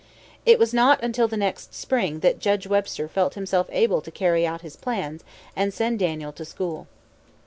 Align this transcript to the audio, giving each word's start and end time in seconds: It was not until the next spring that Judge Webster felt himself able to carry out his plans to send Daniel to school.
It 0.47 0.57
was 0.57 0.73
not 0.73 1.03
until 1.03 1.27
the 1.27 1.37
next 1.37 1.75
spring 1.75 2.21
that 2.21 2.39
Judge 2.39 2.65
Webster 2.65 3.07
felt 3.07 3.35
himself 3.35 3.69
able 3.71 4.01
to 4.01 4.09
carry 4.09 4.47
out 4.47 4.61
his 4.61 4.75
plans 4.75 5.23
to 5.55 5.69
send 5.69 5.99
Daniel 5.99 6.31
to 6.31 6.43
school. 6.43 6.87